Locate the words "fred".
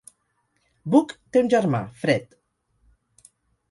2.03-2.37